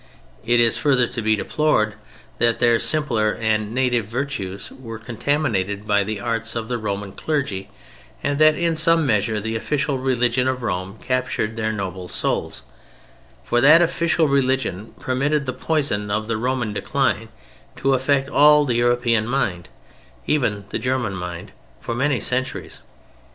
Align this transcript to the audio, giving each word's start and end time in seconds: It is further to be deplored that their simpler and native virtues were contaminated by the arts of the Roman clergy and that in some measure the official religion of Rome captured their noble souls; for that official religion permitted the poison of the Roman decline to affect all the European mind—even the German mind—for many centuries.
It 0.43 0.59
is 0.59 0.79
further 0.79 1.05
to 1.05 1.21
be 1.21 1.35
deplored 1.35 1.93
that 2.39 2.57
their 2.57 2.79
simpler 2.79 3.31
and 3.33 3.71
native 3.71 4.07
virtues 4.07 4.71
were 4.71 4.97
contaminated 4.97 5.85
by 5.85 6.03
the 6.03 6.19
arts 6.19 6.55
of 6.55 6.67
the 6.67 6.79
Roman 6.79 7.11
clergy 7.11 7.69
and 8.23 8.39
that 8.39 8.55
in 8.55 8.75
some 8.75 9.05
measure 9.05 9.39
the 9.39 9.55
official 9.55 9.99
religion 9.99 10.47
of 10.47 10.63
Rome 10.63 10.97
captured 11.03 11.55
their 11.55 11.71
noble 11.71 12.07
souls; 12.09 12.63
for 13.43 13.61
that 13.61 13.83
official 13.83 14.27
religion 14.27 14.95
permitted 14.97 15.45
the 15.45 15.53
poison 15.53 16.09
of 16.09 16.25
the 16.25 16.37
Roman 16.37 16.73
decline 16.73 17.29
to 17.75 17.93
affect 17.93 18.27
all 18.27 18.65
the 18.65 18.77
European 18.77 19.27
mind—even 19.27 20.65
the 20.69 20.79
German 20.79 21.13
mind—for 21.13 21.93
many 21.93 22.19
centuries. 22.19 22.79